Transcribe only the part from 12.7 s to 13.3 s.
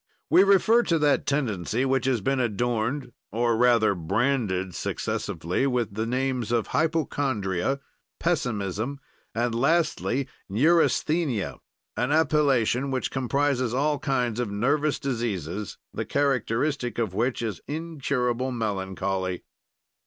which